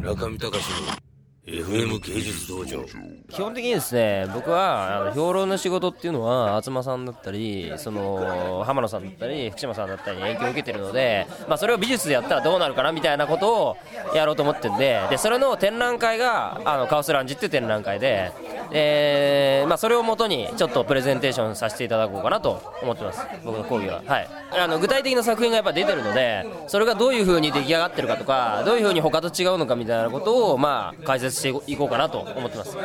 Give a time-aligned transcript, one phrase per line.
[0.00, 1.10] 中見隆の
[1.46, 2.84] FM 芸術道場。
[3.28, 13.76] 基本的にですね僕はあの評論の仕事っていうのは東さんだったりその浜野さんだったり福島さんだったりに影響を受けてるので、まあ、それを美術でやったらどうなるかなみたいなことを
[14.14, 18.32] やろうと思ってるんででそれの展覧会があのカオスランジっていう展覧会で
[18.72, 23.26] えーまあ、それをもとにちょっとプレゼンテーションさせていただこうかなと思ってます。
[23.44, 24.28] 僕の講義は、はい、
[24.58, 32.76] あの具体的な作品がやっぱ出てるのでそれがどういう風に出来上がってるかとかどういう風に他と違うのかみたいなことをまあ解説していこうかなと思ってます。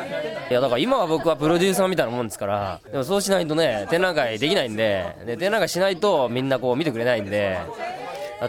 [0.50, 7.60] いやだから今は僕はプロデューサーみたいなもんですからでもそうしないとね展覧会できないんでで展覧会しないとみんなこう見てくれないんで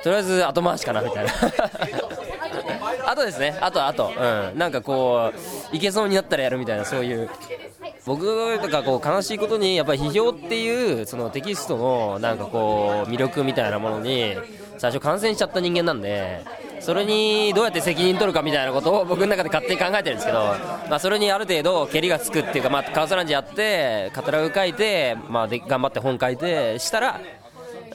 [0.03, 1.33] とりあえず後回しかなみたいな。
[3.07, 3.57] あとですね。
[3.61, 4.59] あとあとうん。
[4.59, 5.39] なんかこう
[5.73, 7.29] いけそうになったらやるみたいなそういう。
[8.05, 14.37] 僕とかこう悲しいことにやっぱり批評っていうそのテキストのなんかこう魅力みたいなものに
[14.79, 16.45] 最初感染しちゃった人間なんで
[16.81, 27.21] それにどうやって責任取るかみたいなことを僕の中で勝手に考えてるんですけど、まあ、それにある程度けりがつくっていうか、まあ、カウスランジやってカタログ書いて、まあ、で頑張って本書いてしたら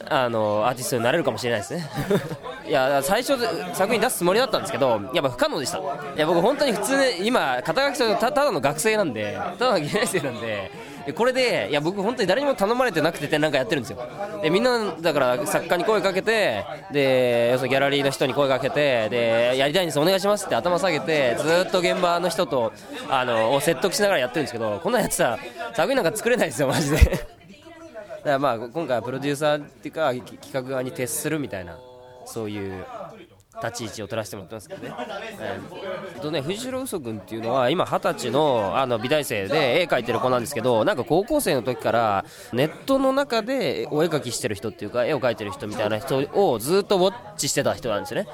[0.10, 1.90] あのアーティストになれるかもしれないですね。
[2.68, 3.38] いや最初
[3.74, 5.80] 作品出すつもりだったんですけどやっぱ不可能でした。
[5.80, 5.82] い
[6.16, 10.72] や僕本当に普通に今肩書きとたただの学生なんでただの芸大生なんで
[11.16, 13.98] これでいや僕本当に誰にも頼まれてなくて展覧会やってるんですよ。
[14.42, 22.72] でみんなだから作家に声かけてで要するにギャラリーの人に声かけてでやりたいんですお願いしますって頭下げてずっと現場の人と
[23.10, 25.40] あのを説得しながらやってるんですけどこんなんやってたら
[25.74, 27.31] 作品なんか作れないですよマジで。
[28.24, 31.78] からまあ今回はプロデューサーっていうか企画側に徹するみたいな
[32.26, 32.86] そういう
[33.62, 34.94] 立ち位置を取らせてもらってますけどね。
[35.40, 48.30] えー、とね藤代嘘君っていうのは今二十歳のあの美大生で絵描いてる子なんですけどなんか高校生の時からネットの中でお絵描きしてる人っていうか絵を描いてる人みたいな人をずっとウォッチしてた人なんですよね。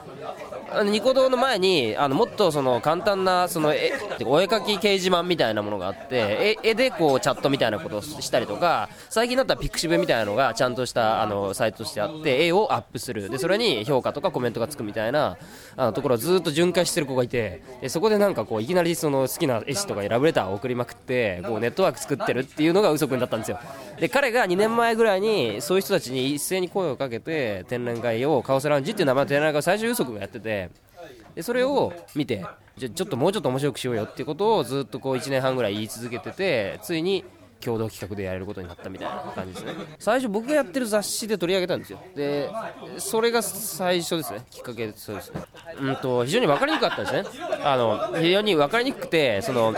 [0.72, 3.94] あのニコ動の前にあのもっとその簡単なその絵
[4.26, 13.30] お絵描き掲示板みたいなものがあって絵でこうチャットみたいなことをしたりとか最近だったらピクシブみたいなのがちゃんとしたあのサイトとしてあって絵をアップする。
[13.30, 15.38] でそれに評価とかコメントがつくみたいな
[15.76, 23.60] あのところをずっと巡回してる子がいてでそこでなんかこういきなりその好きな絵師とかにラブレターを送りまくってこうネットワーク作ってるっていうのが嘘くんだったんですよ。
[23.99, 30.67] で彼が2年前ぐらいにそういう人たちに一斉に声をかけて展覧会をカオスラウンジっていう名前の展覧会を最初嘘くんがやってて
[31.36, 32.45] でそれを見て
[32.78, 37.23] じゃちょっともうちょっと面白くしようよっていうことをずっとこう1年半ぐらい言い続けててついに
[37.60, 39.73] 共同企画でやれることになったみたいな感じですね。
[39.98, 42.00] 最初僕がやってる雑誌で取り上げたんですよ。
[42.16, 42.50] で
[42.98, 44.46] それが最初ですね。
[44.52, 45.42] きっかけそうですね。
[45.80, 47.23] うんと非常に分かりにくかったですね。
[47.72, 49.73] あの非常に分かりにくくてその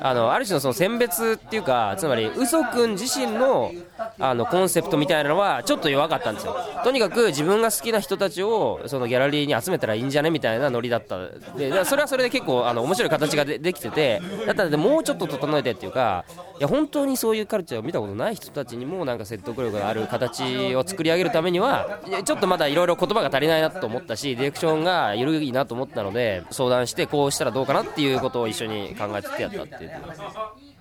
[0.00, 3.72] あのある種のその選別っていうかつまり嘘くん自身の
[4.18, 6.56] あのコンセプトみたいなのはちょっと弱かったんですよ。
[6.84, 11.18] とにかく自分が好きな人たちをそのギャラリーに集めたらいいんじゃねみたいなノリだった。
[11.56, 16.24] でそれはそれで結構あの面白い形がでできててだったらもうちょっと整えてっていうか
[16.58, 29.90] いや本当にそういうカルチャーを見たことない人たちにもなんか説得力がある形を作り上げるためにはちょっとまだいろいろ言葉が足りないなと思ったしディレクションが緩いなと思ったので相談してこうしたらどうかなっていうことを一緒に考えてやったっていう。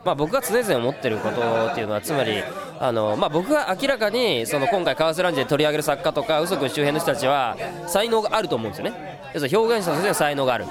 [0.04, 2.44] まあ、僕が常々思ってることっていうのはつまり
[2.80, 7.56] あの、まあ、僕が明らかにその今回カワスランジで取り上げる作家とか嘘くん周辺の人たちは
[7.88, 9.22] 才能があると思うんですよね。
[9.34, 10.66] 要するに表現者としての才能がある。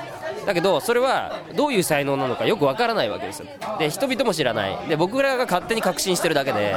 [0.47, 3.47] だけどそれはどういう才能なのかよくわからないわけですよ。
[3.79, 4.89] で人々も知らない。
[4.89, 6.75] で僕らが勝手に確信してるだけで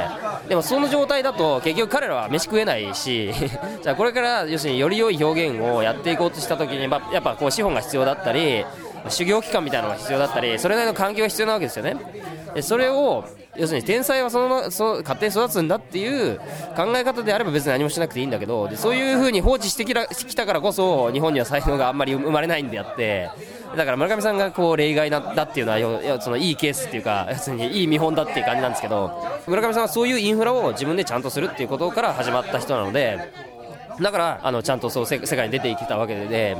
[0.48, 3.32] でもその状態だと結局彼らは飯食えないし
[3.82, 8.64] じゃあこれから要するにより良い表現をやっていこうとした時に、まあ、やっぱこう資本が必要だったり
[9.08, 11.96] 修行期間みたいなのが必要だったりそれなりの環境が必要なわけですよね
[12.54, 13.24] でそれを
[13.56, 16.38] 要するに天才はそのそ勝手に育つんだっていう
[16.76, 19.94] 考え方であれば別に何もしなくていいんだけどでそういうふうに放置してき
[20.34, 23.30] たからこそ日本には才能があんまり生まれないんであって
[23.76, 29.12] だから村上さんがこう例外だっていうのはそのいいケースっていうか要するにいい見本だっていう感じなんですけど
[29.46, 33.32] 村上さんはそういうインフラを自分でちゃんとするっていうことから始まった人なので
[34.00, 36.56] だからあのちゃんとそう世界に出てきたわけで。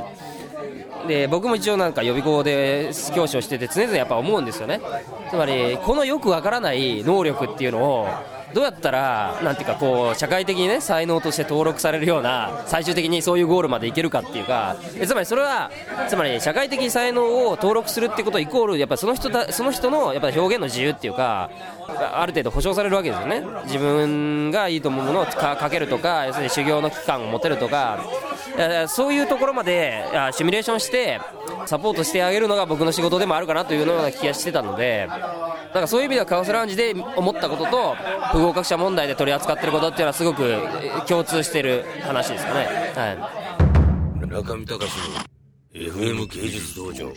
[1.07, 4.81] で僕も一応なんか予備校で教師をしてて常々やっぱ思うんですよね。
[5.29, 8.07] つまりこのよくわからない能力っていうのを
[8.53, 15.71] どうやったらなんていうかこう社会的にね才能として登録されるような最終的にそういうゴールまでいけるかっていうかつまりそれは
[16.07, 21.49] つまり社会的才能を登録するってことイコールやっぱその人だその人のやっぱ表現の自由っていうか
[21.87, 23.43] ある程度保障されるわけですよね。
[23.65, 27.99] 自分がいいと思うものをかけるとか要するに修行の期間を持てるとか
[28.87, 31.19] そういうところまでシミュレーションして
[31.65, 35.19] サポートしてあげるのが僕の仕事でもあるかなというような気がしてたのでなん
[35.73, 37.95] かそういう意味ではカオスラウンジで思ったことと
[38.31, 40.57] 不合格者問題で取り扱っていることっていうのはすごく
[41.07, 42.65] 共通してる話ですかね。
[42.95, 45.35] はい、中見隆の
[45.73, 47.11] FM 芸術道場